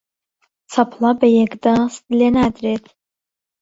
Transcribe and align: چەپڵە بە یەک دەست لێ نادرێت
چەپڵە 0.71 1.11
بە 1.19 1.27
یەک 1.39 1.53
دەست 1.63 2.03
لێ 2.17 2.29
نادرێت 2.37 2.85